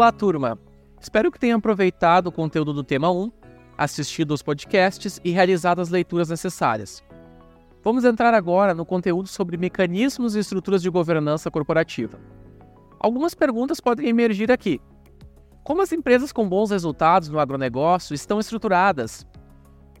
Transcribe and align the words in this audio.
Olá, 0.00 0.10
turma! 0.10 0.58
Espero 0.98 1.30
que 1.30 1.38
tenham 1.38 1.58
aproveitado 1.58 2.28
o 2.28 2.32
conteúdo 2.32 2.72
do 2.72 2.82
tema 2.82 3.10
1, 3.12 3.30
assistido 3.76 4.30
aos 4.30 4.42
podcasts 4.42 5.20
e 5.22 5.30
realizado 5.30 5.78
as 5.78 5.90
leituras 5.90 6.30
necessárias. 6.30 7.04
Vamos 7.84 8.06
entrar 8.06 8.32
agora 8.32 8.72
no 8.72 8.86
conteúdo 8.86 9.28
sobre 9.28 9.58
mecanismos 9.58 10.34
e 10.34 10.38
estruturas 10.38 10.80
de 10.80 10.88
governança 10.88 11.50
corporativa. 11.50 12.18
Algumas 12.98 13.34
perguntas 13.34 13.78
podem 13.78 14.08
emergir 14.08 14.50
aqui. 14.50 14.80
Como 15.62 15.82
as 15.82 15.92
empresas 15.92 16.32
com 16.32 16.48
bons 16.48 16.70
resultados 16.70 17.28
no 17.28 17.38
agronegócio 17.38 18.14
estão 18.14 18.40
estruturadas? 18.40 19.26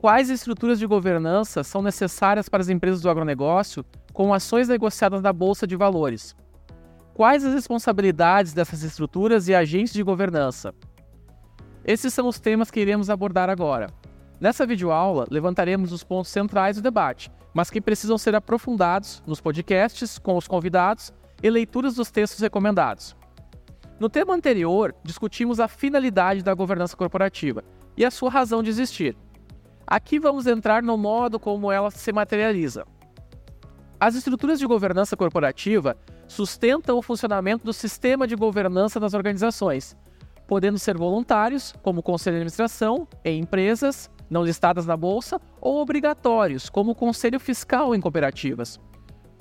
Quais 0.00 0.30
estruturas 0.30 0.78
de 0.78 0.86
governança 0.86 1.62
são 1.62 1.82
necessárias 1.82 2.48
para 2.48 2.62
as 2.62 2.70
empresas 2.70 3.02
do 3.02 3.10
agronegócio 3.10 3.84
com 4.14 4.32
ações 4.32 4.66
negociadas 4.66 5.20
na 5.20 5.30
Bolsa 5.30 5.66
de 5.66 5.76
Valores? 5.76 6.34
Quais 7.20 7.44
as 7.44 7.52
responsabilidades 7.52 8.54
dessas 8.54 8.82
estruturas 8.82 9.46
e 9.46 9.54
agentes 9.54 9.92
de 9.92 10.02
governança? 10.02 10.74
Esses 11.84 12.14
são 12.14 12.26
os 12.26 12.40
temas 12.40 12.70
que 12.70 12.80
iremos 12.80 13.10
abordar 13.10 13.50
agora. 13.50 13.88
Nessa 14.40 14.64
videoaula, 14.64 15.26
levantaremos 15.30 15.92
os 15.92 16.02
pontos 16.02 16.30
centrais 16.30 16.76
do 16.76 16.82
debate, 16.82 17.30
mas 17.52 17.68
que 17.68 17.78
precisam 17.78 18.16
ser 18.16 18.34
aprofundados 18.34 19.22
nos 19.26 19.38
podcasts 19.38 20.18
com 20.18 20.34
os 20.34 20.48
convidados 20.48 21.12
e 21.42 21.50
leituras 21.50 21.94
dos 21.94 22.10
textos 22.10 22.40
recomendados. 22.40 23.14
No 23.98 24.08
tema 24.08 24.32
anterior, 24.32 24.94
discutimos 25.04 25.60
a 25.60 25.68
finalidade 25.68 26.42
da 26.42 26.54
governança 26.54 26.96
corporativa 26.96 27.62
e 27.98 28.02
a 28.02 28.10
sua 28.10 28.30
razão 28.30 28.62
de 28.62 28.70
existir. 28.70 29.14
Aqui 29.86 30.18
vamos 30.18 30.46
entrar 30.46 30.82
no 30.82 30.96
modo 30.96 31.38
como 31.38 31.70
ela 31.70 31.90
se 31.90 32.12
materializa. 32.14 32.86
As 34.00 34.14
estruturas 34.14 34.58
de 34.58 34.66
governança 34.66 35.18
corporativa 35.18 35.98
sustentam 36.30 36.96
o 36.96 37.02
funcionamento 37.02 37.64
do 37.64 37.72
sistema 37.72 38.24
de 38.24 38.36
governança 38.36 39.00
das 39.00 39.14
organizações, 39.14 39.96
podendo 40.46 40.78
ser 40.78 40.96
voluntários, 40.96 41.74
como 41.82 42.04
conselho 42.04 42.34
de 42.36 42.42
administração, 42.42 43.08
em 43.24 43.40
empresas 43.40 44.08
não 44.30 44.44
listadas 44.44 44.86
na 44.86 44.96
bolsa, 44.96 45.40
ou 45.60 45.82
obrigatórios, 45.82 46.70
como 46.70 46.94
conselho 46.94 47.40
fiscal 47.40 47.96
em 47.96 48.00
cooperativas. 48.00 48.78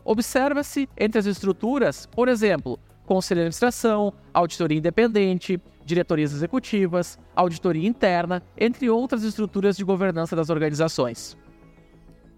Observa-se 0.04 0.90
entre 0.98 1.20
as 1.20 1.28
estruturas, 1.28 2.08
por 2.08 2.28
exemplo, 2.28 2.80
conselho 3.06 3.38
de 3.38 3.42
administração, 3.42 4.12
auditoria 4.34 4.80
independente, 4.80 5.62
diretorias 5.86 6.34
executivas, 6.34 7.20
auditoria 7.36 7.88
interna, 7.88 8.42
entre 8.58 8.90
outras 8.90 9.22
estruturas 9.22 9.78
de 9.78 9.84
governança 9.84 10.36
das 10.36 10.50
organizações. 10.50 11.38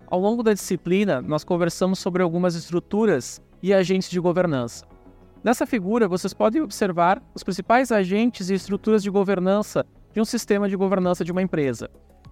Ao 0.07 0.19
longo 0.19 0.43
da 0.43 0.51
disciplina, 0.51 1.21
nós 1.21 1.45
conversamos 1.45 1.99
sobre 1.99 2.21
algumas 2.21 2.53
estruturas 2.53 3.41
e 3.61 3.73
agentes 3.73 4.09
de 4.09 4.19
governança. 4.19 4.85
Nessa 5.43 5.65
figura, 5.65 6.07
vocês 6.07 6.33
podem 6.33 6.61
observar 6.61 7.21
os 7.33 7.43
principais 7.43 7.91
agentes 7.91 8.49
e 8.49 8.53
estruturas 8.53 9.01
de 9.01 9.09
governança 9.09 9.85
de 10.13 10.21
um 10.21 10.25
sistema 10.25 10.69
de 10.69 10.75
governança 10.75 11.25
de 11.25 11.31
uma 11.31 11.41
empresa. 11.41 11.89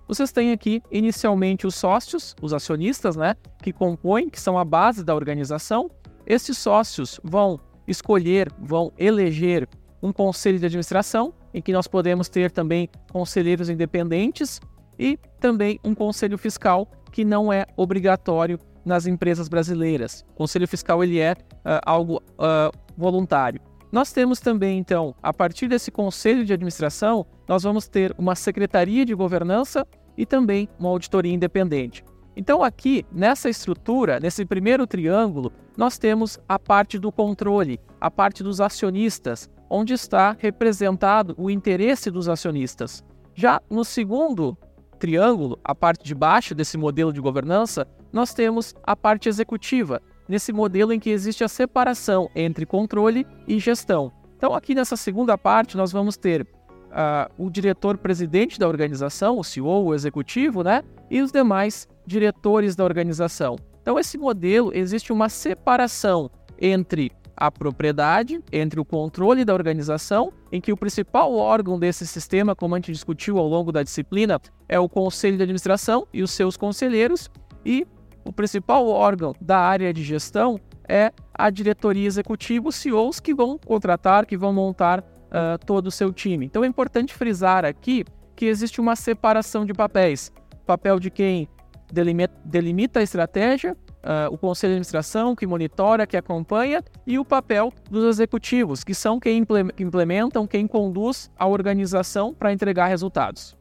Vocês 0.08 0.32
têm 0.32 0.52
aqui, 0.52 0.82
inicialmente, 0.92 1.68
os 1.68 1.76
sócios, 1.76 2.36
os 2.42 2.54
acionistas, 2.54 3.16
né, 3.16 3.36
que 3.62 3.72
compõem, 3.72 4.30
que 4.30 4.40
são 4.40 4.58
a 4.58 4.66
base 4.66 5.04
da 5.04 5.16
organização. 5.16 5.90
Esses 6.26 6.58
sócios 6.58 7.20
vão 7.24 7.60
escolher, 7.88 8.52
vão 8.60 8.92
eleger 8.98 9.68
um 10.02 10.12
conselho 10.12 10.60
de 10.60 10.66
administração, 10.66 11.34
em 11.54 11.62
que 11.62 11.74
nós 11.74 11.88
podemos 11.88 12.30
ter 12.30 12.52
também 12.52 12.90
conselheiros 13.12 13.70
independentes 13.70 14.60
e 14.98 15.18
também 15.40 15.80
um 15.84 15.96
conselho 15.96 16.38
fiscal 16.38 16.88
que 17.12 17.26
não 17.26 17.52
é 17.52 17.66
obrigatório 17.76 18.60
nas 18.89 19.05
empresas 19.05 19.48
brasileiras. 19.48 20.26
O 20.32 20.33
conselho 20.33 20.67
fiscal 20.67 21.02
ele 21.02 21.20
é 21.20 21.32
uh, 21.32 21.80
algo 21.86 22.17
uh, 22.17 22.77
voluntário. 22.98 23.61
Nós 23.92 24.11
temos 24.11 24.39
também, 24.39 24.77
então, 24.77 25.16
a 25.23 25.33
partir 25.33 25.67
desse 25.67 25.89
conselho 25.89 26.44
de 26.44 26.54
administração, 26.54 27.26
nós 27.48 27.64
vamos 27.64 27.88
ter 27.88 28.14
uma 28.17 28.36
secretaria 28.36 29.05
de 29.05 29.16
governança 29.16 29.88
e 30.17 30.26
também 30.26 30.67
uma 30.77 30.89
auditoria 30.89 31.33
independente. 31.33 32.04
Então, 32.36 32.64
aqui 32.64 33.05
nessa 33.11 33.50
estrutura, 33.50 34.20
nesse 34.20 34.45
primeiro 34.45 34.86
triângulo, 34.86 35.52
nós 35.76 35.98
temos 35.98 36.38
a 36.48 36.60
parte 36.60 37.00
do 37.00 37.11
controle, 37.11 37.80
a 38.00 38.11
parte 38.11 38.44
dos 38.44 38.61
acionistas, 38.61 39.50
onde 39.70 39.94
está 39.94 40.36
representado 40.38 41.36
o 41.38 41.50
interesse 41.50 42.11
dos 42.11 42.30
acionistas. 42.30 43.04
Já 43.33 43.61
no 43.70 43.83
segundo 43.83 44.58
triângulo, 45.00 45.58
a 45.64 45.73
parte 45.73 46.04
de 46.04 46.14
baixo 46.14 46.54
desse 46.54 46.77
modelo 46.77 47.11
de 47.11 47.21
governança, 47.21 47.88
nós 48.11 48.33
temos 48.33 48.75
a 48.83 48.95
parte 48.95 49.30
executiva, 49.30 50.02
nesse 50.27 50.53
modelo 50.53 50.93
em 50.93 50.99
que 50.99 51.09
existe 51.09 51.43
a 51.43 51.47
separação 51.47 52.30
entre 52.36 52.65
controle 52.65 53.25
e 53.47 53.59
gestão. 53.59 54.11
Então, 54.37 54.53
aqui 54.53 54.75
nessa 54.75 54.95
segunda 54.95 55.37
parte, 55.37 55.75
nós 55.75 55.92
vamos 55.92 56.15
ter 56.15 56.43
uh, 56.43 57.33
o 57.37 57.49
diretor-presidente 57.49 58.59
da 58.59 58.67
organização, 58.67 59.37
o 59.37 59.43
CEO, 59.43 59.86
o 59.86 59.93
executivo, 59.93 60.64
né? 60.64 60.83
E 61.09 61.21
os 61.21 61.31
demais 61.31 61.87
diretores 62.05 62.75
da 62.75 62.83
organização. 62.83 63.58
Então, 63.81 63.97
esse 63.97 64.17
modelo 64.17 64.71
existe 64.73 65.11
uma 65.11 65.30
separação 65.30 66.30
entre 66.61 67.11
a 67.36 67.49
propriedade, 67.49 68.41
entre 68.52 68.80
o 68.80 68.86
controle 68.86 69.45
da 69.45 69.53
organização, 69.53 70.31
em 70.52 70.59
que 70.59 70.73
o 70.73 70.77
principal 70.77 71.33
órgão 71.33 71.80
desse 71.80 72.05
sistema, 72.05 72.53
como 72.53 72.76
a 72.76 72.77
gente 72.77 72.91
discutiu 72.91 73.37
ao 73.37 73.47
longo 73.47 73.71
da 73.71 73.81
disciplina, 73.81 74.41
é 74.67 74.77
o 74.77 74.89
conselho 74.89 75.37
de 75.37 75.43
administração 75.43 76.05
e 76.14 76.21
os 76.21 76.31
seus 76.31 76.58
conselheiros, 76.58 77.30
e 77.65 77.87
o 78.26 78.32
principal 78.32 78.88
órgão 78.88 79.34
da 79.40 79.58
área 79.58 79.94
de 79.94 80.04
gestão 80.04 80.60
é 80.88 81.12
a 81.34 81.50
diretoria 81.50 82.08
executiva, 82.08 82.70
os 82.70 82.76
CEOs 82.76 83.20
que 83.20 83.34
vão 83.34 83.58
contratar, 83.58 84.26
que 84.26 84.36
vão 84.36 84.52
montar 84.52 85.00
uh, 85.02 85.64
todo 85.66 85.88
o 85.88 85.92
seu 85.92 86.12
time. 86.12 86.46
Então 86.46 86.64
é 86.64 86.68
importante 86.68 87.14
frisar 87.14 87.64
aqui 87.64 88.04
que 88.36 88.46
existe 88.46 88.82
uma 88.82 88.96
separação 88.96 89.66
de 89.66 89.74
papéis. 89.74 90.32
Papel 90.66 91.00
de 91.00 91.12
quem 91.12 91.48
delimita, 91.92 92.34
delimita 92.44 93.00
a 93.00 93.04
estratégia, 93.04 93.74
uh, 93.74 94.34
o 94.34 94.38
conselho 94.38 94.72
de 94.72 94.76
administração 94.76 95.36
que 95.36 95.46
monitora, 95.46 96.08
que 96.08 96.18
acompanha, 96.18 96.84
e 97.06 97.20
o 97.20 97.26
papel 97.26 97.72
dos 97.90 98.06
executivos, 98.06 98.84
que 98.84 98.94
são 98.94 99.20
quem 99.20 99.46
implementam, 99.78 100.48
quem 100.48 100.66
conduz 100.66 101.30
a 101.38 101.48
organização 101.48 102.34
para 102.34 102.52
entregar 102.52 102.88
resultados. 102.88 103.56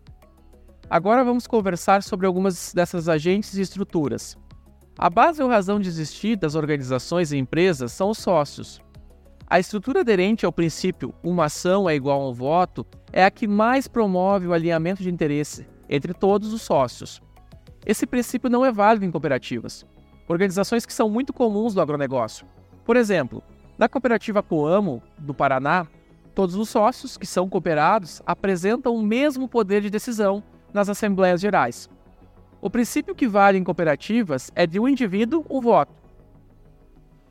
Agora 0.89 1.23
vamos 1.23 1.47
conversar 1.47 2.03
sobre 2.03 2.27
algumas 2.27 2.73
dessas 2.73 3.09
agentes 3.09 3.55
e 3.55 3.61
estruturas. 3.61 4.37
A 5.01 5.09
base 5.09 5.41
ou 5.41 5.49
razão 5.49 5.79
de 5.79 5.89
existir 5.89 6.35
das 6.35 6.57
organizações 6.57 7.31
e 7.31 7.37
empresas 7.37 7.93
são 7.93 8.11
os 8.11 8.19
sócios. 8.19 8.81
A 9.47 9.61
estrutura 9.61 10.01
aderente 10.01 10.45
ao 10.45 10.53
princípio 10.53 11.15
uma 11.23 11.45
ação 11.45 11.89
é 11.89 11.95
igual 11.95 12.21
a 12.21 12.29
um 12.29 12.33
voto 12.33 12.85
é 13.13 13.25
a 13.25 13.31
que 13.31 13.47
mais 13.47 13.87
promove 13.87 14.49
o 14.49 14.53
alinhamento 14.53 15.01
de 15.01 15.09
interesse 15.09 15.69
entre 15.89 16.13
todos 16.13 16.53
os 16.53 16.63
sócios. 16.63 17.23
Esse 17.87 18.09
princípio 18.09 18.51
não 18.51 18.65
é 18.65 18.73
válido 18.73 19.05
em 19.05 19.11
cooperativas, 19.13 19.87
organizações 20.27 20.85
que 20.85 20.93
são 20.93 21.09
muito 21.09 21.33
comuns 21.33 21.75
do 21.75 21.81
agronegócio. 21.81 22.45
Por 22.85 22.97
exemplo, 22.97 23.41
na 23.79 23.89
cooperativa 23.89 24.43
Coamo, 24.43 25.01
do 25.17 25.33
Paraná, 25.33 25.87
todos 26.35 26.57
os 26.57 26.69
sócios 26.69 27.17
que 27.17 27.25
são 27.25 27.49
cooperados 27.49 28.21
apresentam 28.27 28.97
o 28.97 29.03
mesmo 29.03 29.47
poder 29.47 29.81
de 29.81 29.91
decisão 29.91 30.43
nas 30.75 30.89
assembleias 30.89 31.41
gerais. 31.41 31.89
O 32.61 32.69
princípio 32.69 33.15
que 33.15 33.29
vale 33.29 33.57
em 33.57 33.63
cooperativas 33.63 34.51
é 34.55 34.67
de 34.67 34.81
um 34.81 34.89
indivíduo, 34.89 35.47
um 35.49 35.61
voto. 35.61 35.95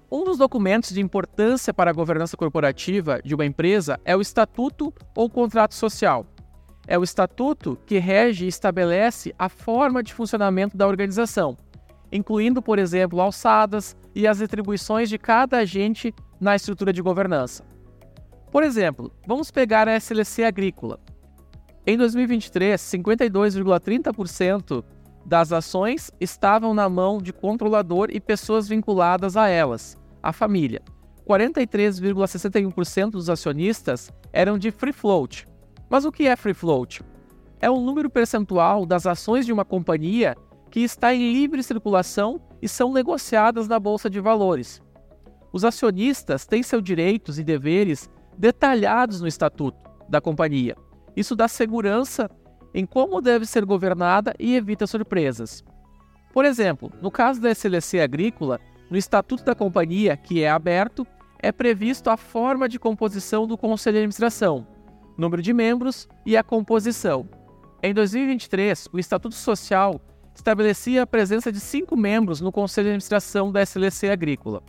Um 0.10 0.24
dos 0.24 0.38
documentos 0.38 0.92
de 0.92 1.02
importância 1.02 1.74
para 1.74 1.92
a 1.92 1.94
governança 1.94 2.38
corporativa 2.38 3.22
de 3.22 3.36
uma 3.36 3.46
empresa 3.46 4.00
é 4.06 4.16
o 4.16 4.22
estatuto 4.22 4.94
ou 5.14 5.30
contrato 5.30 5.76
social. 5.76 6.26
É 6.88 6.98
o 6.98 7.04
estatuto 7.04 7.78
que 7.86 8.00
rege 8.00 8.46
e 8.46 8.48
estabelece 8.48 9.36
a 9.38 9.50
forma 9.50 10.02
de 10.02 10.14
funcionamento 10.14 10.78
da 10.78 10.88
organização, 10.88 11.58
incluindo, 12.10 12.62
por 12.62 12.80
exemplo, 12.80 13.20
alçadas 13.20 13.98
e 14.16 14.26
as 14.26 14.42
atribuições 14.42 15.10
de 15.10 15.18
cada 15.18 15.58
agente 15.58 16.16
na 16.40 16.56
estrutura 16.56 16.94
de 16.94 17.02
governança. 17.02 17.66
Por 18.50 18.64
exemplo, 18.64 19.12
vamos 19.28 19.52
pegar 19.52 19.90
a 19.90 19.98
SLC 19.98 20.46
agrícola. 20.46 21.02
Em 21.86 21.98
2023, 21.98 22.80
52,30% 22.80 24.86
das 25.28 25.52
ações 25.52 26.10
estavam 26.22 26.74
na 26.74 26.88
mão 26.88 27.18
de 27.22 27.34
controlador 27.34 28.08
e 28.10 28.18
pessoas 28.18 28.66
vinculadas 28.66 29.36
a 29.36 29.50
elas, 29.50 29.98
a 30.24 30.32
família. 30.32 30.82
43,61% 31.28 33.10
dos 33.10 33.30
acionistas 33.30 34.10
eram 34.32 34.58
de 34.58 34.72
free 34.72 34.94
float. 34.94 35.46
Mas 35.90 36.06
o 36.06 36.14
que 36.14 36.28
é 36.28 36.36
free 36.38 36.54
float? 36.54 37.02
É 37.60 37.70
o 37.70 37.82
número 37.82 38.10
percentual 38.10 38.86
das 38.86 39.06
ações 39.06 39.46
de 39.46 39.52
uma 39.52 39.66
companhia 39.66 40.34
que 40.72 40.80
está 40.80 41.14
em 41.14 41.34
livre 41.34 41.62
circulação 41.62 42.40
e 42.62 42.70
são 42.70 42.94
negociadas 42.94 43.68
na 43.68 43.78
bolsa 43.78 44.10
de 44.10 44.22
valores. 44.22 44.82
Os 45.52 45.66
acionistas 45.66 46.46
têm 46.46 46.64
seus 46.64 46.82
direitos 46.82 47.38
e 47.38 47.44
deveres 47.44 48.10
detalhados 48.38 49.20
no 49.20 49.28
estatuto 49.28 49.78
da 50.08 50.22
companhia. 50.22 50.78
Isso 51.18 51.36
dá 51.36 51.50
segurança 51.50 52.30
em 52.78 52.86
como 52.86 53.20
deve 53.20 53.44
ser 53.48 53.66
governada 53.66 54.36
e 54.38 54.56
evita 54.56 54.86
surpresas. 54.86 55.64
Por 56.32 56.46
exemplo, 56.46 56.92
no 57.02 57.10
caso 57.10 57.42
da 57.42 57.50
SLC 57.50 58.00
agrícola, 58.00 58.60
no 58.88 58.96
estatuto 58.96 59.44
da 59.44 59.56
companhia, 59.56 60.16
que 60.16 60.44
é 60.44 60.52
aberto, 60.52 61.06
é 61.40 61.52
previsto 61.52 62.12
a 62.12 62.16
forma 62.16 62.70
de 62.70 62.78
composição 62.78 63.48
do 63.48 63.58
conselho 63.58 63.96
de 63.96 64.00
administração, 64.02 64.68
número 65.18 65.42
de 65.42 65.52
membros 65.54 66.08
e 66.24 66.38
a 66.38 66.44
composição. 66.44 67.28
Em 67.82 67.96
2023, 67.96 68.90
o 68.94 69.00
Estatuto 69.00 69.34
Social 69.34 70.00
estabelecia 70.36 71.02
a 71.02 71.08
presença 71.08 71.52
de 71.52 71.60
cinco 71.60 71.98
membros 71.98 72.42
no 72.42 72.52
Conselho 72.52 72.86
de 72.86 72.90
Administração 72.92 73.52
da 73.52 73.64
SLC 73.64 74.08
Agrícola. 74.08 74.62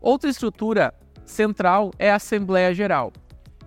Outra 0.00 0.30
estrutura 0.30 0.94
central 1.26 1.90
é 1.98 2.12
a 2.12 2.16
Assembleia 2.16 2.72
Geral. 2.72 3.12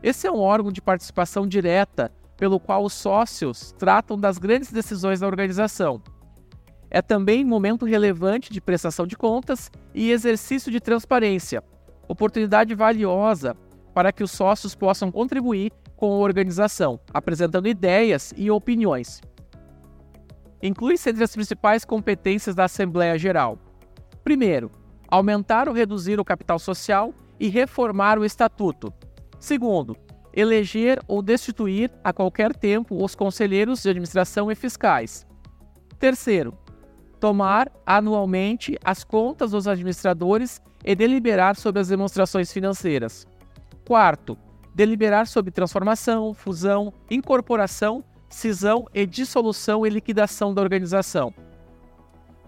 Esse 0.01 0.27
é 0.27 0.31
um 0.31 0.39
órgão 0.39 0.71
de 0.71 0.81
participação 0.81 1.45
direta 1.45 2.09
pelo 2.37 2.59
qual 2.59 2.83
os 2.83 2.93
sócios 2.93 3.73
tratam 3.77 4.17
das 4.17 4.37
grandes 4.37 4.71
decisões 4.71 5.19
da 5.19 5.27
organização. 5.27 6.01
É 6.89 7.01
também 7.01 7.43
momento 7.43 7.85
relevante 7.85 8.51
de 8.53 8.61
prestação 8.61 9.05
de 9.05 9.15
contas 9.15 9.71
e 9.93 10.11
exercício 10.11 10.71
de 10.71 10.79
transparência, 10.79 11.63
oportunidade 12.07 12.73
valiosa 12.75 13.55
para 13.93 14.11
que 14.11 14.23
os 14.23 14.31
sócios 14.31 14.75
possam 14.75 15.11
contribuir 15.11 15.71
com 15.95 16.11
a 16.13 16.17
organização, 16.17 16.99
apresentando 17.13 17.67
ideias 17.67 18.33
e 18.35 18.51
opiniões. 18.51 19.21
Inclui-se 20.61 21.09
entre 21.09 21.23
as 21.23 21.33
principais 21.33 21.85
competências 21.85 22.55
da 22.55 22.65
Assembleia 22.65 23.17
Geral. 23.17 23.57
Primeiro, 24.23 24.71
aumentar 25.07 25.67
ou 25.69 25.73
reduzir 25.73 26.19
o 26.19 26.25
capital 26.25 26.59
social 26.59 27.13
e 27.39 27.47
reformar 27.47 28.17
o 28.17 28.25
estatuto. 28.25 28.93
Segundo, 29.39 29.95
eleger 30.35 30.99
ou 31.07 31.21
destituir 31.21 31.91
a 32.03 32.11
qualquer 32.11 32.53
tempo 32.53 33.03
os 33.03 33.15
conselheiros 33.15 33.81
de 33.81 33.89
administração 33.89 34.51
e 34.51 34.55
fiscais. 34.55 35.25
Terceiro, 35.97 36.53
tomar 37.19 37.71
anualmente 37.85 38.77
as 38.83 39.03
contas 39.03 39.51
dos 39.51 39.67
administradores 39.67 40.61
e 40.83 40.93
deliberar 40.93 41.55
sobre 41.55 41.81
as 41.81 41.87
demonstrações 41.87 42.51
financeiras. 42.51 43.25
Quarto, 43.87 44.37
deliberar 44.73 45.25
sobre 45.25 45.51
transformação, 45.51 46.33
fusão, 46.33 46.93
incorporação, 47.09 48.03
cisão 48.29 48.85
e 48.93 49.05
dissolução 49.05 49.85
e 49.85 49.89
liquidação 49.89 50.53
da 50.53 50.61
organização. 50.61 51.33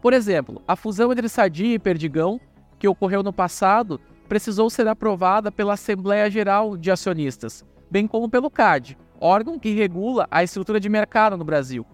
Por 0.01 0.13
exemplo, 0.13 0.61
a 0.67 0.75
fusão 0.75 1.11
entre 1.11 1.29
Sadia 1.29 1.75
e 1.75 1.79
Perdigão, 1.79 2.39
que 2.77 2.87
ocorreu 2.87 3.23
no 3.23 3.33
passado, 3.33 3.99
precisou 4.27 4.69
ser 4.69 4.87
aprovada 4.87 5.51
pela 5.51 5.73
Assembleia 5.73 6.29
Geral 6.29 6.77
de 6.77 6.91
Acionistas, 6.91 7.65
bem 7.89 8.07
como 8.07 8.29
pelo 8.29 8.49
CAD, 8.49 8.97
órgão 9.19 9.59
que 9.59 9.73
regula 9.73 10.27
a 10.29 10.43
estrutura 10.43 10.79
de 10.79 10.89
mercado 10.89 11.37
no 11.37 11.45
Brasil. 11.45 11.85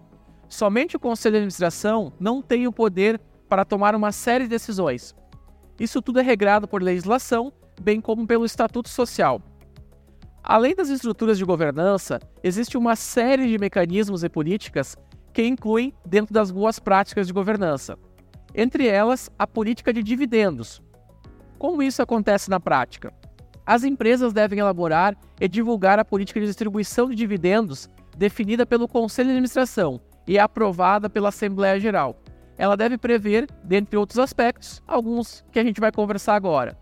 Somente 0.48 0.96
o 0.96 1.00
Conselho 1.00 1.32
de 1.32 1.38
Administração 1.38 2.12
não 2.20 2.42
tem 2.42 2.66
o 2.66 2.72
poder 2.72 3.20
para 3.48 3.64
tomar 3.64 3.94
uma 3.94 4.12
série 4.12 4.44
de 4.44 4.50
decisões. 4.50 5.14
Isso 5.78 6.00
tudo 6.00 6.20
é 6.20 6.22
regrado 6.22 6.68
por 6.68 6.82
legislação, 6.82 7.52
bem 7.80 8.00
como 8.00 8.26
pelo 8.26 8.44
Estatuto 8.44 8.88
Social. 8.88 9.40
Além 10.42 10.74
das 10.74 10.90
estruturas 10.90 11.38
de 11.38 11.44
governança, 11.44 12.20
existe 12.42 12.76
uma 12.76 12.94
série 12.94 13.48
de 13.48 13.58
mecanismos 13.58 14.22
e 14.22 14.28
políticas 14.28 14.96
que 15.32 15.42
incluem 15.42 15.92
dentro 16.06 16.32
das 16.32 16.50
boas 16.50 16.78
práticas 16.78 17.26
de 17.26 17.32
governança. 17.32 17.98
Entre 18.54 18.86
elas, 18.86 19.30
a 19.38 19.46
política 19.46 19.92
de 19.92 20.02
dividendos. 20.02 20.80
Como 21.58 21.82
isso 21.82 22.02
acontece 22.02 22.50
na 22.50 22.60
prática? 22.60 23.12
As 23.66 23.82
empresas 23.82 24.32
devem 24.32 24.58
elaborar 24.58 25.16
e 25.40 25.48
divulgar 25.48 25.98
a 25.98 26.04
política 26.04 26.38
de 26.40 26.46
distribuição 26.46 27.08
de 27.08 27.16
dividendos 27.16 27.88
definida 28.16 28.66
pelo 28.66 28.86
Conselho 28.86 29.28
de 29.28 29.32
Administração 29.32 30.00
e 30.26 30.38
aprovada 30.38 31.08
pela 31.08 31.30
Assembleia 31.30 31.80
Geral. 31.80 32.20
Ela 32.56 32.76
deve 32.76 32.98
prever, 32.98 33.48
dentre 33.64 33.96
outros 33.96 34.18
aspectos, 34.18 34.82
alguns 34.86 35.44
que 35.50 35.58
a 35.58 35.64
gente 35.64 35.80
vai 35.80 35.90
conversar 35.90 36.34
agora. 36.34 36.78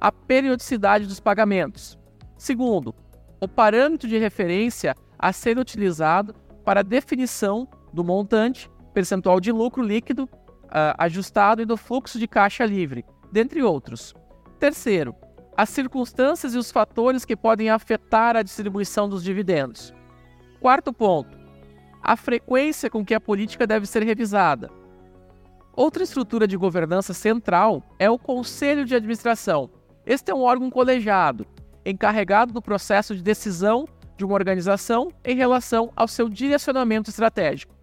A 0.00 0.10
periodicidade 0.10 1.06
dos 1.06 1.20
pagamentos. 1.20 1.98
Segundo, 2.36 2.94
o 3.40 3.46
parâmetro 3.46 4.08
de 4.08 4.18
referência 4.18 4.96
a 5.18 5.32
ser 5.32 5.58
utilizado 5.58 6.34
para 6.64 6.80
a 6.80 6.82
definição 6.82 7.68
do 7.92 8.02
montante, 8.02 8.70
percentual 8.92 9.38
de 9.38 9.52
lucro 9.52 9.82
líquido 9.82 10.24
uh, 10.24 10.94
ajustado 10.98 11.62
e 11.62 11.66
do 11.66 11.76
fluxo 11.76 12.18
de 12.18 12.26
caixa 12.26 12.64
livre, 12.64 13.04
dentre 13.30 13.62
outros. 13.62 14.14
Terceiro, 14.58 15.14
as 15.56 15.68
circunstâncias 15.68 16.54
e 16.54 16.58
os 16.58 16.70
fatores 16.70 17.24
que 17.24 17.36
podem 17.36 17.70
afetar 17.70 18.36
a 18.36 18.42
distribuição 18.42 19.08
dos 19.08 19.22
dividendos. 19.22 19.94
Quarto 20.60 20.92
ponto, 20.92 21.38
a 22.02 22.16
frequência 22.16 22.90
com 22.90 23.04
que 23.04 23.14
a 23.14 23.20
política 23.20 23.66
deve 23.66 23.86
ser 23.86 24.02
revisada. 24.02 24.70
Outra 25.76 26.04
estrutura 26.04 26.46
de 26.46 26.56
governança 26.56 27.12
central 27.12 27.82
é 27.98 28.08
o 28.08 28.18
Conselho 28.18 28.84
de 28.84 28.94
Administração. 28.94 29.70
Este 30.06 30.30
é 30.30 30.34
um 30.34 30.42
órgão 30.42 30.70
colegiado, 30.70 31.46
encarregado 31.84 32.52
do 32.52 32.62
processo 32.62 33.14
de 33.14 33.22
decisão 33.22 33.86
de 34.16 34.24
uma 34.24 34.34
organização 34.34 35.08
em 35.24 35.34
relação 35.34 35.92
ao 35.96 36.06
seu 36.06 36.28
direcionamento 36.28 37.10
estratégico. 37.10 37.74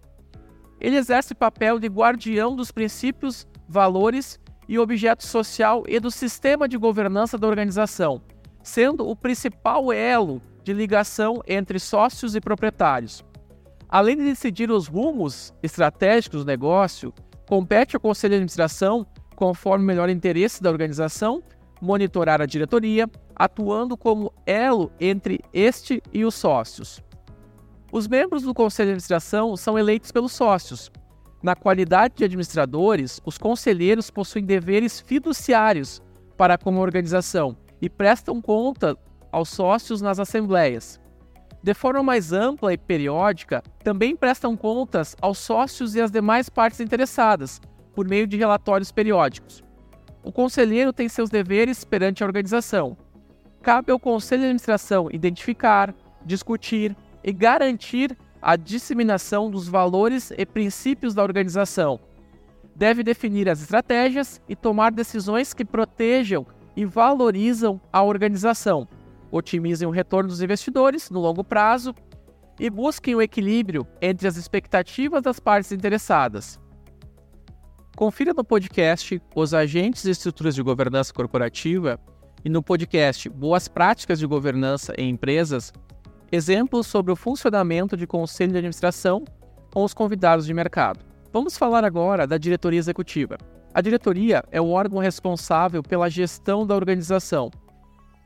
Ele 0.80 0.96
exerce 0.96 1.34
papel 1.34 1.78
de 1.78 1.86
guardião 1.86 2.56
dos 2.56 2.72
princípios, 2.72 3.46
valores 3.68 4.40
e 4.72 4.78
objeto 4.78 5.22
social 5.22 5.84
e 5.86 6.00
do 6.00 6.10
sistema 6.10 6.66
de 6.66 6.78
governança 6.78 7.36
da 7.36 7.46
organização, 7.46 8.22
sendo 8.62 9.06
o 9.06 9.14
principal 9.14 9.92
elo 9.92 10.40
de 10.64 10.72
ligação 10.72 11.42
entre 11.46 11.78
sócios 11.78 12.34
e 12.34 12.40
proprietários. 12.40 13.22
Além 13.86 14.16
de 14.16 14.24
decidir 14.24 14.70
os 14.70 14.86
rumos 14.86 15.52
estratégicos 15.62 16.42
do 16.42 16.46
negócio, 16.46 17.12
compete 17.46 17.96
ao 17.96 18.00
Conselho 18.00 18.30
de 18.30 18.36
Administração, 18.36 19.06
conforme 19.36 19.84
o 19.84 19.86
melhor 19.86 20.08
interesse 20.08 20.62
da 20.62 20.70
organização, 20.70 21.42
monitorar 21.78 22.40
a 22.40 22.46
diretoria, 22.46 23.06
atuando 23.36 23.94
como 23.94 24.32
elo 24.46 24.90
entre 24.98 25.40
este 25.52 26.02
e 26.14 26.24
os 26.24 26.34
sócios. 26.34 26.98
Os 27.92 28.08
membros 28.08 28.42
do 28.42 28.54
Conselho 28.54 28.86
de 28.86 28.92
Administração 28.92 29.54
são 29.54 29.78
eleitos 29.78 30.10
pelos 30.10 30.32
sócios. 30.32 30.90
Na 31.42 31.56
qualidade 31.56 32.14
de 32.16 32.24
administradores, 32.24 33.20
os 33.24 33.36
conselheiros 33.36 34.10
possuem 34.10 34.44
deveres 34.44 35.00
fiduciários 35.00 36.00
para 36.36 36.56
com 36.56 36.76
a 36.76 36.80
organização 36.80 37.56
e 37.80 37.90
prestam 37.90 38.40
conta 38.40 38.96
aos 39.32 39.48
sócios 39.48 40.00
nas 40.00 40.18
assembleias 40.18 41.02
de 41.62 41.74
forma 41.74 42.02
mais 42.02 42.32
ampla 42.32 42.72
e 42.72 42.78
periódica, 42.78 43.62
também 43.84 44.16
prestam 44.16 44.56
contas 44.56 45.16
aos 45.20 45.38
sócios 45.38 45.94
e 45.94 46.00
às 46.00 46.10
demais 46.10 46.48
partes 46.48 46.80
interessadas, 46.80 47.60
por 47.94 48.08
meio 48.08 48.26
de 48.26 48.36
relatórios 48.36 48.90
periódicos. 48.90 49.62
O 50.24 50.32
conselheiro 50.32 50.92
tem 50.92 51.08
seus 51.08 51.30
deveres 51.30 51.84
perante 51.84 52.22
a 52.22 52.26
organização. 52.26 52.96
Cabe 53.62 53.92
ao 53.92 54.00
conselho 54.00 54.40
de 54.40 54.46
administração 54.46 55.08
identificar, 55.12 55.94
discutir 56.24 56.96
e 57.22 57.32
garantir 57.32 58.16
a 58.42 58.56
disseminação 58.56 59.50
dos 59.50 59.68
valores 59.68 60.32
e 60.36 60.44
princípios 60.44 61.14
da 61.14 61.22
organização. 61.22 62.00
Deve 62.74 63.02
definir 63.02 63.48
as 63.48 63.62
estratégias 63.62 64.42
e 64.48 64.56
tomar 64.56 64.90
decisões 64.90 65.54
que 65.54 65.64
protejam 65.64 66.44
e 66.76 66.84
valorizam 66.84 67.80
a 67.92 68.02
organização 68.02 68.88
otimizem 69.32 69.88
o 69.88 69.90
retorno 69.90 70.28
dos 70.28 70.42
investidores 70.42 71.10
no 71.10 71.18
longo 71.18 71.42
prazo 71.42 71.94
e 72.60 72.68
busquem 72.68 73.14
o 73.14 73.22
equilíbrio 73.22 73.86
entre 74.00 74.28
as 74.28 74.36
expectativas 74.36 75.22
das 75.22 75.40
partes 75.40 75.72
interessadas. 75.72 76.60
Confira 77.96 78.32
no 78.34 78.44
podcast 78.44 79.20
Os 79.34 79.54
Agentes 79.54 80.04
e 80.04 80.10
Estruturas 80.10 80.54
de 80.54 80.62
Governança 80.62 81.12
Corporativa 81.12 81.98
e 82.44 82.50
no 82.50 82.62
podcast 82.62 83.28
Boas 83.28 83.68
Práticas 83.68 84.18
de 84.18 84.26
Governança 84.26 84.92
em 84.98 85.10
Empresas 85.10 85.72
exemplos 86.32 86.86
sobre 86.86 87.12
o 87.12 87.16
funcionamento 87.16 87.96
de 87.96 88.06
conselho 88.06 88.50
de 88.50 88.58
administração 88.58 89.24
com 89.72 89.84
os 89.84 89.94
convidados 89.94 90.46
de 90.46 90.52
mercado. 90.52 91.04
Vamos 91.32 91.56
falar 91.56 91.84
agora 91.84 92.26
da 92.26 92.38
diretoria 92.38 92.80
executiva. 92.80 93.38
A 93.72 93.80
diretoria 93.80 94.42
é 94.50 94.60
o 94.60 94.70
órgão 94.70 94.98
responsável 94.98 95.82
pela 95.82 96.10
gestão 96.10 96.66
da 96.66 96.74
organização 96.74 97.50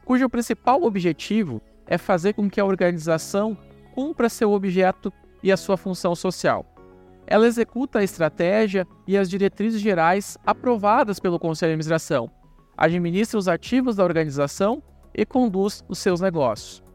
cujo 0.06 0.30
principal 0.30 0.84
objetivo 0.84 1.60
é 1.84 1.98
fazer 1.98 2.32
com 2.32 2.48
que 2.48 2.60
a 2.60 2.64
organização 2.64 3.58
cumpra 3.92 4.28
seu 4.28 4.52
objeto 4.52 5.12
e 5.42 5.50
a 5.50 5.56
sua 5.56 5.76
função 5.76 6.14
social. 6.14 6.64
Ela 7.26 7.46
executa 7.46 7.98
a 7.98 8.04
estratégia 8.04 8.86
e 9.04 9.18
as 9.18 9.28
diretrizes 9.28 9.80
gerais 9.80 10.38
aprovadas 10.46 11.18
pelo 11.18 11.40
Conselho 11.40 11.70
de 11.70 11.72
Administração, 11.72 12.30
administra 12.76 13.36
os 13.36 13.48
ativos 13.48 13.96
da 13.96 14.04
organização 14.04 14.80
e 15.12 15.26
conduz 15.26 15.82
os 15.88 15.98
seus 15.98 16.20
negócios. 16.20 16.85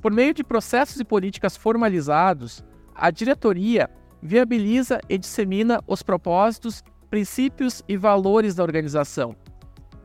Por 0.00 0.10
meio 0.10 0.32
de 0.32 0.42
processos 0.42 0.98
e 0.98 1.04
políticas 1.04 1.56
formalizados, 1.56 2.64
a 2.94 3.10
diretoria 3.10 3.90
viabiliza 4.22 4.98
e 5.08 5.18
dissemina 5.18 5.82
os 5.86 6.02
propósitos, 6.02 6.82
princípios 7.10 7.82
e 7.86 7.96
valores 7.96 8.54
da 8.54 8.62
organização. 8.62 9.36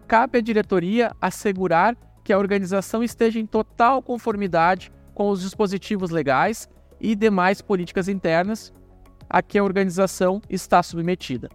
Cabe 0.08 0.40
à 0.40 0.42
diretoria 0.42 1.16
assegurar 1.22 1.96
que 2.24 2.34
a 2.34 2.38
organização 2.38 3.04
esteja 3.04 3.40
em 3.40 3.46
total 3.46 4.02
conformidade 4.02 4.92
com 5.14 5.30
os 5.30 5.42
dispositivos 5.42 6.10
legais 6.10 6.68
e 7.00 7.16
demais 7.16 7.62
políticas 7.62 8.10
internas 8.10 8.74
a 9.30 9.42
que 9.42 9.58
a 9.58 9.64
organização 9.64 10.42
está 10.50 10.84
submetida. 10.84 11.50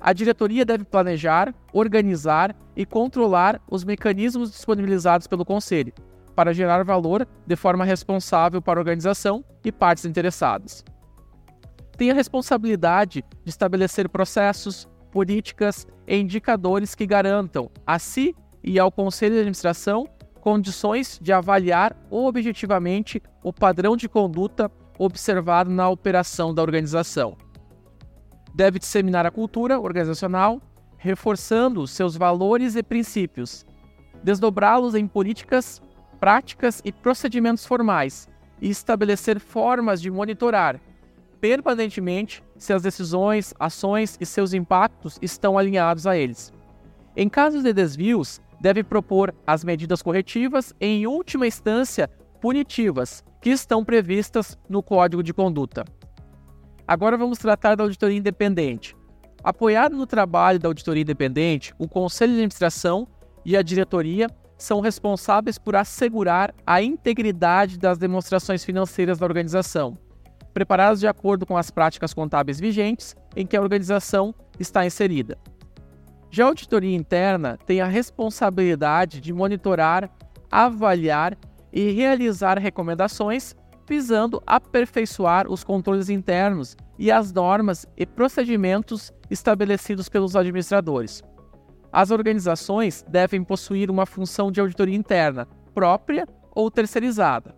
A 0.00 0.12
diretoria 0.12 0.64
deve 0.64 0.84
planejar, 0.84 1.54
organizar 1.72 2.56
e 2.74 2.86
controlar 2.86 3.60
os 3.70 3.84
mecanismos 3.84 4.52
disponibilizados 4.52 5.26
pelo 5.26 5.44
Conselho, 5.44 5.92
para 6.38 6.54
gerar 6.54 6.84
valor 6.84 7.26
de 7.44 7.56
forma 7.56 7.84
responsável 7.84 8.62
para 8.62 8.78
a 8.78 8.82
organização 8.82 9.44
e 9.64 9.72
partes 9.72 10.04
interessadas. 10.04 10.84
Tem 11.96 12.12
a 12.12 12.14
responsabilidade 12.14 13.24
de 13.44 13.50
estabelecer 13.50 14.08
processos, 14.08 14.88
políticas 15.10 15.84
e 16.06 16.16
indicadores 16.16 16.94
que 16.94 17.08
garantam 17.08 17.68
a 17.84 17.98
si 17.98 18.36
e 18.62 18.78
ao 18.78 18.92
conselho 18.92 19.34
de 19.34 19.40
administração 19.40 20.06
condições 20.40 21.18
de 21.20 21.32
avaliar 21.32 21.96
objetivamente 22.08 23.20
o 23.42 23.52
padrão 23.52 23.96
de 23.96 24.08
conduta 24.08 24.70
observado 24.96 25.70
na 25.70 25.88
operação 25.88 26.54
da 26.54 26.62
organização. 26.62 27.36
Deve 28.54 28.78
disseminar 28.78 29.26
a 29.26 29.32
cultura 29.32 29.80
organizacional, 29.80 30.62
reforçando 30.98 31.84
seus 31.88 32.16
valores 32.16 32.76
e 32.76 32.82
princípios, 32.84 33.66
desdobrá-los 34.22 34.94
em 34.94 35.08
políticas, 35.08 35.82
práticas 36.20 36.80
e 36.84 36.92
procedimentos 36.92 37.64
formais 37.64 38.28
e 38.60 38.68
estabelecer 38.68 39.38
formas 39.38 40.00
de 40.00 40.10
monitorar 40.10 40.80
permanentemente 41.40 42.42
se 42.56 42.72
as 42.72 42.82
decisões, 42.82 43.54
ações 43.58 44.16
e 44.20 44.26
seus 44.26 44.52
impactos 44.52 45.18
estão 45.22 45.56
alinhados 45.56 46.06
a 46.06 46.16
eles. 46.16 46.52
Em 47.16 47.28
casos 47.28 47.62
de 47.62 47.72
desvios, 47.72 48.40
deve 48.60 48.82
propor 48.82 49.34
as 49.46 49.64
medidas 49.64 50.02
corretivas 50.02 50.74
e, 50.80 50.86
em 50.86 51.06
última 51.06 51.46
instância, 51.46 52.08
punitivas, 52.40 53.24
que 53.40 53.50
estão 53.50 53.84
previstas 53.84 54.58
no 54.68 54.82
Código 54.82 55.22
de 55.22 55.32
Conduta. 55.32 55.84
Agora 56.86 57.16
vamos 57.16 57.38
tratar 57.38 57.76
da 57.76 57.84
auditoria 57.84 58.18
independente. 58.18 58.96
Apoiado 59.42 59.96
no 59.96 60.06
trabalho 60.06 60.58
da 60.58 60.68
auditoria 60.68 61.02
independente, 61.02 61.72
o 61.78 61.86
Conselho 61.86 62.32
de 62.32 62.38
Administração 62.38 63.06
e 63.44 63.56
a 63.56 63.62
diretoria 63.62 64.26
são 64.58 64.80
responsáveis 64.80 65.56
por 65.56 65.76
assegurar 65.76 66.52
a 66.66 66.82
integridade 66.82 67.78
das 67.78 67.96
demonstrações 67.96 68.64
financeiras 68.64 69.18
da 69.18 69.24
organização, 69.24 69.96
preparadas 70.52 71.00
de 71.00 71.06
acordo 71.06 71.46
com 71.46 71.56
as 71.56 71.70
práticas 71.70 72.12
contábeis 72.12 72.58
vigentes 72.58 73.16
em 73.36 73.46
que 73.46 73.56
a 73.56 73.62
organização 73.62 74.34
está 74.58 74.84
inserida. 74.84 75.38
Já 76.30 76.44
a 76.44 76.48
auditoria 76.48 76.94
interna 76.94 77.56
tem 77.64 77.80
a 77.80 77.86
responsabilidade 77.86 79.20
de 79.20 79.32
monitorar, 79.32 80.10
avaliar 80.50 81.38
e 81.72 81.92
realizar 81.92 82.58
recomendações 82.58 83.54
visando 83.88 84.42
aperfeiçoar 84.46 85.50
os 85.50 85.64
controles 85.64 86.10
internos 86.10 86.76
e 86.98 87.10
as 87.10 87.32
normas 87.32 87.86
e 87.96 88.04
procedimentos 88.04 89.10
estabelecidos 89.30 90.08
pelos 90.08 90.36
administradores. 90.36 91.22
As 91.92 92.10
organizações 92.10 93.04
devem 93.08 93.42
possuir 93.42 93.90
uma 93.90 94.04
função 94.04 94.52
de 94.52 94.60
auditoria 94.60 94.96
interna 94.96 95.46
própria 95.74 96.26
ou 96.54 96.70
terceirizada. 96.70 97.54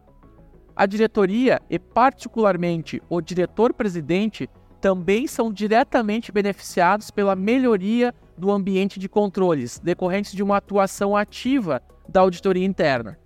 A 0.77 0.87
diretoria 0.87 1.61
e, 1.69 1.79
particularmente, 1.79 3.03
o 3.09 3.21
diretor-presidente 3.21 4.49
também 4.81 5.27
são 5.27 5.53
diretamente 5.53 6.33
beneficiados 6.33 7.11
pela 7.11 7.37
melhoria 7.37 8.15
do 8.37 8.51
ambiente 8.51 8.99
de 8.99 9.09
controles 9.09 9.79
decorrentes 9.79 10.33
de 10.33 10.43
uma 10.43 10.57
atuação 10.57 11.15
ativa 11.15 11.83
da 12.09 12.21
auditoria 12.21 12.65
interna. 12.65 13.19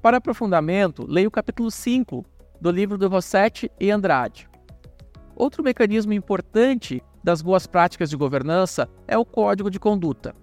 Para 0.00 0.16
aprofundamento, 0.16 1.04
leia 1.06 1.28
o 1.28 1.30
capítulo 1.30 1.70
5 1.70 2.24
do 2.60 2.70
livro 2.70 2.96
do 2.96 3.08
Rossetti 3.08 3.70
e 3.78 3.90
Andrade. 3.90 4.48
Outro 5.36 5.62
mecanismo 5.62 6.12
importante 6.12 7.02
das 7.22 7.42
boas 7.42 7.66
práticas 7.66 8.10
de 8.10 8.16
governança 8.16 8.88
é 9.06 9.16
o 9.16 9.24
Código 9.24 9.70
de 9.70 9.78
Conduta. 9.78 10.34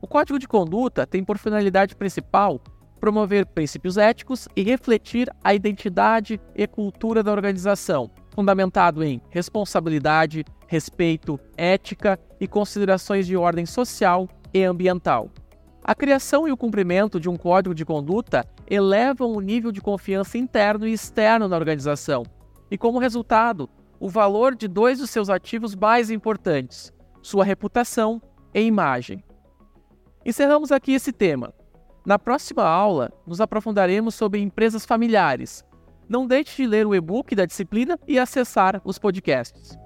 O 0.00 0.06
Código 0.06 0.38
de 0.38 0.46
Conduta 0.46 1.06
tem 1.06 1.24
por 1.24 1.38
finalidade 1.38 1.96
principal 1.96 2.60
promover 3.00 3.44
princípios 3.46 3.98
éticos 3.98 4.48
e 4.56 4.62
refletir 4.62 5.30
a 5.42 5.54
identidade 5.54 6.40
e 6.54 6.66
cultura 6.66 7.22
da 7.22 7.32
organização, 7.32 8.10
fundamentado 8.34 9.04
em 9.04 9.20
responsabilidade, 9.28 10.44
respeito, 10.66 11.38
ética 11.56 12.18
e 12.40 12.48
considerações 12.48 13.26
de 13.26 13.36
ordem 13.36 13.66
social 13.66 14.28
e 14.54 14.62
ambiental. 14.62 15.30
A 15.82 15.94
criação 15.94 16.48
e 16.48 16.52
o 16.52 16.56
cumprimento 16.56 17.20
de 17.20 17.28
um 17.28 17.36
código 17.36 17.74
de 17.74 17.84
conduta 17.84 18.46
elevam 18.66 19.32
o 19.32 19.40
nível 19.40 19.70
de 19.70 19.82
confiança 19.82 20.38
interno 20.38 20.86
e 20.86 20.92
externo 20.94 21.46
na 21.46 21.56
organização, 21.56 22.22
e, 22.70 22.78
como 22.78 22.98
resultado, 22.98 23.68
o 23.98 24.08
valor 24.08 24.54
de 24.54 24.68
dois 24.68 24.98
dos 24.98 25.10
seus 25.10 25.30
ativos 25.30 25.74
mais 25.74 26.10
importantes, 26.10 26.92
sua 27.22 27.44
reputação 27.44 28.20
e 28.52 28.60
imagem. 28.60 29.24
Encerramos 30.24 30.72
aqui 30.72 30.92
esse 30.92 31.12
tema. 31.12 31.52
Na 32.04 32.18
próxima 32.18 32.62
aula, 32.62 33.12
nos 33.26 33.40
aprofundaremos 33.40 34.14
sobre 34.14 34.40
empresas 34.40 34.84
familiares. 34.84 35.64
Não 36.08 36.26
deixe 36.26 36.62
de 36.62 36.68
ler 36.68 36.86
o 36.86 36.94
e-book 36.94 37.34
da 37.34 37.46
disciplina 37.46 37.98
e 38.06 38.18
acessar 38.18 38.80
os 38.84 38.98
podcasts. 38.98 39.78